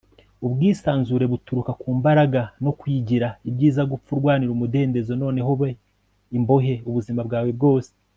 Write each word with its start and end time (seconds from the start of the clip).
ubwisanzure 0.45 1.25
buturuka 1.31 1.71
ku 1.81 1.87
mbaraga 1.97 2.41
no 2.63 2.71
kwigira. 2.79 3.27
ibyiza 3.49 3.81
gupfa 3.91 4.09
urwanira 4.15 4.51
umudendezo 4.53 5.11
noneho 5.21 5.49
ube 5.55 5.69
imbohe 6.37 6.73
ubuzima 6.89 7.21
bwawe 7.29 7.49
bwose 7.59 7.91